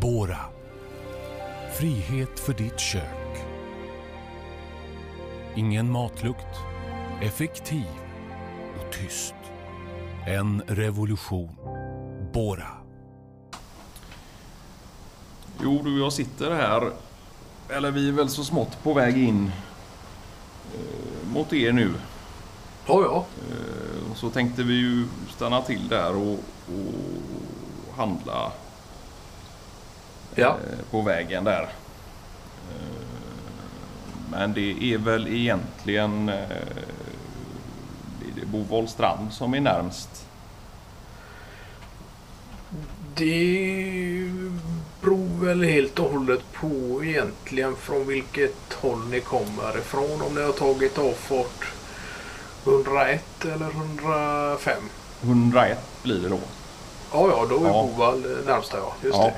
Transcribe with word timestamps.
Bora. 0.00 0.38
Frihet 1.78 2.40
för 2.40 2.52
ditt 2.52 2.80
kök. 2.80 3.44
Ingen 5.54 5.92
matlukt. 5.92 6.56
Effektiv 7.22 7.86
och 8.78 8.92
tyst. 8.92 9.34
En 10.26 10.62
revolution. 10.66 11.50
Bora. 12.32 12.68
Jo 15.62 15.80
du, 15.84 15.98
jag 15.98 16.12
sitter 16.12 16.50
här. 16.50 16.90
Eller 17.68 17.90
vi 17.90 18.08
är 18.08 18.12
väl 18.12 18.28
så 18.28 18.44
smått 18.44 18.82
på 18.82 18.94
väg 18.94 19.18
in 19.18 19.52
eh, 20.74 21.32
mot 21.32 21.52
er 21.52 21.72
nu. 21.72 21.94
Ja, 22.86 23.02
ja. 23.02 23.24
Eh, 23.50 24.10
och 24.10 24.16
så 24.16 24.30
tänkte 24.30 24.62
vi 24.62 24.74
ju 24.74 25.04
stanna 25.36 25.62
till 25.62 25.88
där 25.88 26.16
och, 26.16 26.38
och 26.66 27.96
handla 27.96 28.52
Ja. 30.34 30.46
eh, 30.48 30.78
på 30.90 31.00
vägen 31.02 31.44
där. 31.44 31.62
Eh, 31.62 31.68
men 34.30 34.52
det 34.52 34.94
är 34.94 34.98
väl 34.98 35.28
egentligen 35.28 36.28
eh, 36.28 36.48
det 38.34 38.40
är 38.42 38.46
Bovolstrand 38.46 39.32
som 39.32 39.54
är 39.54 39.60
närmst. 39.60 40.26
Det 43.14 44.30
beror 45.00 45.44
väl 45.44 45.62
helt 45.64 45.98
och 45.98 46.10
hållet 46.12 46.52
på 46.52 47.04
egentligen 47.04 47.76
från 47.76 48.06
vilket 48.06 48.72
håll 48.74 49.06
ni 49.10 49.20
kommer 49.20 49.78
ifrån. 49.78 50.22
Om 50.22 50.34
ni 50.34 50.42
har 50.42 50.52
tagit 50.52 50.98
avfart 50.98 51.72
101 52.64 53.24
eller 53.44 53.70
105. 53.70 54.82
101 55.22 55.78
blir 56.02 56.18
det 56.22 56.28
då. 56.28 56.38
Ja, 57.12 57.28
ja, 57.30 57.46
då 57.50 57.64
är 57.64 57.68
Ja. 57.68 57.82
Bovall 57.96 58.20
närmsta 58.46 58.76
ja. 58.78 58.92
Just 59.02 59.18
Ja. 59.18 59.24
det. 59.24 59.34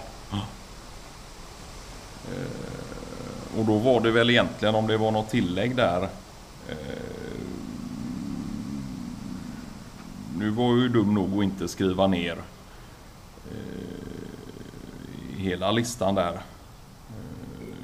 Och 3.59 3.65
då 3.65 3.79
var 3.79 4.01
det 4.01 4.11
väl 4.11 4.31
egentligen 4.31 4.75
om 4.75 4.87
det 4.87 4.97
var 4.97 5.11
något 5.11 5.31
tillägg 5.31 5.77
där. 5.77 6.03
Eh, 6.69 6.77
nu 10.39 10.51
var 10.51 10.65
jag 10.65 10.79
ju 10.79 10.89
dum 10.89 11.15
nog 11.15 11.39
att 11.39 11.45
inte 11.45 11.69
skriva 11.69 12.07
ner 12.07 12.37
eh, 13.51 13.57
hela 15.37 15.71
listan 15.73 16.15
där. 16.15 16.41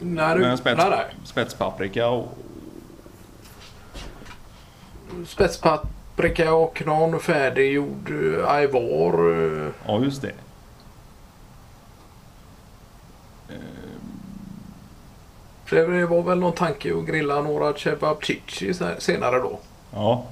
Nej, 0.01 0.35
du, 0.35 0.41
Men 0.41 0.59
spets, 0.59 0.79
nej, 0.79 0.91
nej. 0.91 1.07
spetspaprika 1.25 2.09
och... 2.09 2.39
Spetspaprika 5.27 6.55
och 6.55 6.83
någon 6.87 7.21
färdiggjord 7.21 8.11
eh, 8.11 8.49
Ja, 9.87 10.01
just 10.05 10.23
det. 10.23 10.33
För 15.69 15.89
det 15.89 16.07
var 16.07 16.23
väl 16.23 16.39
någon 16.39 16.53
tanke 16.53 16.99
att 16.99 17.07
grilla 17.07 17.41
några 17.43 17.75
cevapcici 17.79 18.75
senare 18.99 19.39
då. 19.39 19.59
Ja. 19.93 20.25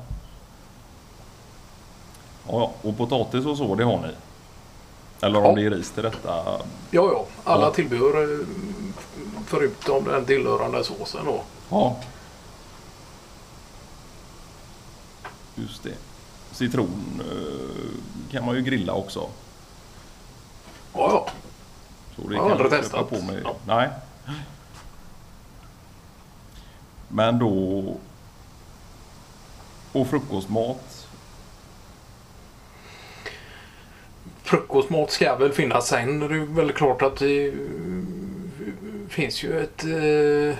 Ja. 2.48 2.72
Och 2.82 2.96
potatis 2.98 3.46
och 3.46 3.56
så, 3.56 3.74
det 3.74 3.84
har 3.84 3.98
ni? 3.98 4.08
Eller 5.26 5.38
om 5.38 5.44
Ja. 5.44 5.52
det 5.54 5.66
är 5.66 5.70
ris 5.70 5.90
till 5.90 6.02
detta? 6.02 6.44
Ja, 6.46 6.60
ja. 6.90 7.24
Alla 7.44 7.62
Ja. 7.66 7.70
tillbehör 7.72 8.22
eh, 8.40 8.46
förutom 9.46 10.04
den 10.04 10.24
tillhörande 10.24 10.84
såsen 10.84 11.24
då. 11.24 11.40
Ja. 11.70 11.96
Just 15.54 15.82
det. 15.82 15.94
Citron 16.52 17.20
eh, 17.20 18.32
kan 18.32 18.44
man 18.46 18.54
ju 18.54 18.62
grilla 18.62 18.92
också. 18.92 19.20
Ja, 19.20 21.10
ja. 21.12 21.26
Så 22.16 22.28
det 22.28 22.34
Jag 22.34 22.42
har 22.42 22.50
aldrig 22.50 22.70
testat. 22.70 23.10
På 23.10 23.22
mig. 23.22 23.40
Ja. 23.44 23.54
Nej. 23.66 23.88
Men 27.08 27.38
då... 27.38 27.84
Och 29.92 30.06
frukostmat. 30.06 31.06
Frukostmat 34.42 35.10
ska 35.10 35.36
väl 35.36 35.52
finnas 35.52 35.88
sen. 35.88 36.18
Det 36.20 36.24
är 36.24 36.54
väl 36.54 36.72
klart 36.72 37.02
att 37.02 37.16
det 37.16 37.46
eh, 37.48 37.52
finns 39.08 39.44
ju 39.44 39.60
ett 39.60 39.84
eh, 39.84 40.58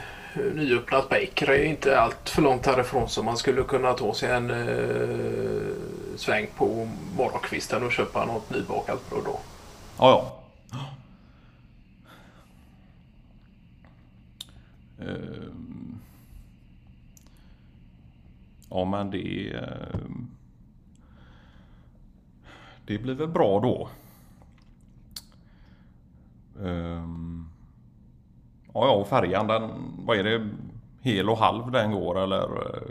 nyöppnat 0.55 1.09
bakery 1.09 1.65
inte 1.65 2.01
allt 2.01 2.29
för 2.29 2.43
långt 2.43 2.67
härifrån 2.67 3.09
så 3.09 3.23
man 3.23 3.37
skulle 3.37 3.63
kunna 3.63 3.93
ta 3.93 4.15
sig 4.15 4.31
en 4.31 4.51
eh, 4.51 6.17
sväng 6.17 6.47
på 6.57 6.89
morgonkvisten 7.17 7.83
och 7.83 7.93
köpa 7.93 8.25
något 8.25 8.51
nybakat 8.51 9.11
bröd 9.11 9.23
då. 9.25 9.39
Ja, 9.99 10.11
ja. 10.11 10.36
Ja, 18.71 18.85
men 18.85 19.11
det... 19.11 19.53
ehm, 19.57 20.31
Det 22.87 22.99
blir 22.99 23.15
väl 23.15 23.29
bra 23.29 23.61
då. 23.61 23.89
Ehm. 26.67 27.49
Ja, 28.75 28.87
ja, 28.87 28.91
och 28.91 29.09
färjan 29.09 29.47
den... 29.47 29.71
Vad 30.05 30.19
är 30.19 30.25
det? 30.25 30.49
Hel 31.01 31.31
och 31.31 31.39
halv 31.39 31.71
den 31.71 31.93
går 31.93 32.19
eller? 32.19 32.43
eh, 32.77 32.83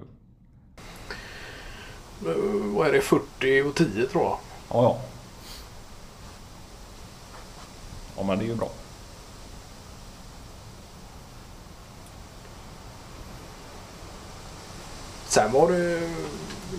Eh, 2.26 2.74
vad 2.76 2.88
är 2.88 2.92
det? 2.94 3.02
40 3.02 3.62
och 3.62 3.76
10 3.76 4.06
tror 4.06 4.24
jag. 4.24 4.38
Ja, 4.70 4.84
ja. 4.84 4.98
Ja, 8.18 8.24
men 8.24 8.40
det 8.40 8.46
är 8.46 8.48
ju 8.48 8.56
bra. 8.56 8.70
Sen 15.36 15.52
var 15.52 15.72
det 15.72 16.00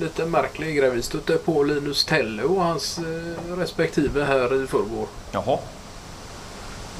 lite 0.00 0.26
märklig 0.26 0.76
grej. 0.76 0.90
Vi 0.90 1.02
stötte 1.02 1.36
på 1.36 1.62
Linus 1.62 2.04
Telle 2.04 2.42
och 2.42 2.62
hans 2.62 2.98
eh, 2.98 3.56
respektive 3.56 4.24
här 4.24 4.64
i 4.64 4.66
förrgår. 4.66 5.06
Jaha. 5.32 5.58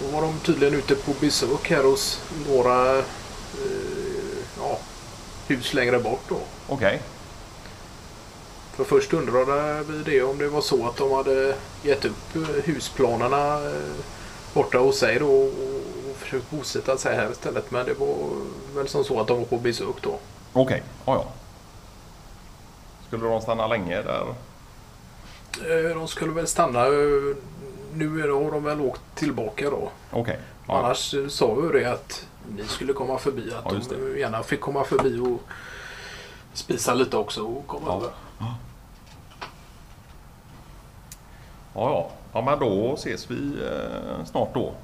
Då 0.02 0.08
var 0.12 0.22
de 0.22 0.38
tydligen 0.38 0.74
ute 0.74 0.94
på 0.94 1.12
besök 1.20 1.70
här 1.70 1.82
hos 1.82 2.20
några 2.48 2.98
eh, 2.98 3.04
ja, 4.58 4.78
hus 5.46 5.74
längre 5.74 5.98
bort 5.98 6.22
då. 6.28 6.38
Okej. 6.68 7.02
För 8.74 8.84
först 8.84 9.12
undrade 9.12 9.82
vi 9.88 10.02
det 10.12 10.22
om 10.22 10.38
det 10.38 10.48
var 10.48 10.60
så 10.60 10.86
att 10.86 10.96
de 10.96 11.12
hade 11.12 11.54
gett 11.82 12.04
upp 12.04 12.36
eh, 12.36 12.64
husplanerna 12.64 13.54
eh, 13.54 14.04
borta 14.54 14.78
hos 14.78 14.98
sig 14.98 15.18
då 15.18 15.42
och 15.42 16.16
försökt 16.18 16.50
bosätta 16.50 16.98
sig 16.98 17.16
här 17.16 17.30
istället. 17.32 17.70
Men 17.70 17.86
det 17.86 17.94
var 17.94 18.16
väl 18.74 18.88
som 18.88 19.04
så 19.04 19.20
att 19.20 19.26
de 19.26 19.38
var 19.38 19.46
på 19.46 19.58
besök 19.58 19.96
då. 20.02 20.18
Okej, 20.52 20.82
ja 21.06 21.14
ja. 21.14 21.26
Skulle 23.06 23.26
de 23.28 23.40
stanna 23.40 23.66
länge 23.66 24.02
där? 24.02 24.24
Eh, 25.70 25.96
De 25.96 26.08
skulle 26.08 26.32
väl 26.32 26.46
stanna. 26.46 26.86
eh, 26.86 27.36
Nu 27.94 28.30
har 28.32 28.50
de 28.50 28.64
väl 28.64 28.80
åkt 28.80 29.00
tillbaka 29.14 29.70
då. 29.70 29.90
Okej. 30.10 30.38
Ja. 30.68 30.78
Annars 30.78 31.14
eh, 31.14 31.28
sa 31.28 31.54
vi 31.54 31.78
det 31.80 31.92
att 31.92 32.26
ni 32.56 32.64
skulle 32.64 32.92
komma 32.92 33.18
förbi. 33.18 33.52
Att 33.54 33.72
Ja, 33.72 33.80
de 34.12 34.18
gärna 34.18 34.42
fick 34.42 34.60
komma 34.60 34.84
förbi 34.84 35.18
och 35.20 35.40
spisa 36.52 36.94
lite 36.94 37.16
också 37.16 37.42
och 37.42 37.66
komma 37.66 37.86
Ja. 37.86 37.96
över. 37.96 38.10
ja, 38.38 38.54
ja. 41.74 42.10
Ja, 42.32 42.42
men 42.42 42.58
då 42.58 42.94
ses 42.94 43.30
vi 43.30 43.58
snart 44.24 44.54
då. 44.54 44.74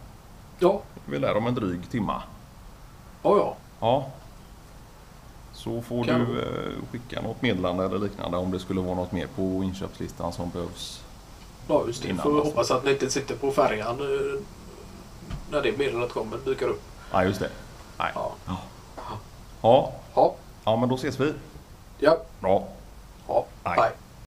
Ja, 0.58 0.80
Vi 1.04 1.18
lär 1.18 1.36
om 1.36 1.46
en 1.46 1.54
dryg 1.54 1.90
timma. 1.90 2.22
ja, 3.22 3.36
ja. 3.36 3.56
Ja. 3.80 4.06
Så 5.52 5.82
får 5.82 6.04
Kan- 6.04 6.20
du 6.20 6.40
eh, 6.40 6.72
skicka 6.90 7.20
något 7.22 7.42
meddelande 7.42 7.84
eller 7.84 7.98
liknande 7.98 8.36
om 8.36 8.50
det 8.50 8.58
skulle 8.58 8.80
vara 8.80 8.94
något 8.94 9.12
mer 9.12 9.26
på 9.36 9.42
inköpslistan 9.42 10.32
som 10.32 10.50
behövs. 10.50 11.02
Ja, 11.68 11.84
just 11.86 12.02
det. 12.02 12.08
Får 12.08 12.14
alltså. 12.38 12.44
hoppas 12.50 12.70
att 12.70 12.84
ni 12.84 12.90
inte 12.90 13.10
sitter 13.10 13.36
på 13.36 13.50
färjan 13.50 14.00
eh, 14.00 14.40
när 15.50 15.62
det 15.62 15.78
meddelandet 15.78 16.12
kommer 16.12 16.38
dyker 16.44 16.66
upp. 16.68 16.82
Nej, 17.12 17.26
just 17.26 17.40
det. 17.40 17.50
Nej. 17.98 18.12
Ja. 18.14 18.32
Ja. 18.46 18.58
Ja, 20.14 20.34
ja, 20.64 20.76
men 20.76 20.88
då 20.88 20.94
ses 20.94 21.20
vi. 21.20 21.32
ja. 21.98 22.16
Bra. 22.40 22.68